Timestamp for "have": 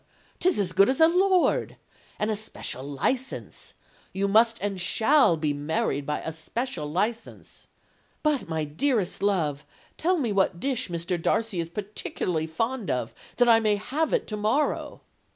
13.75-14.11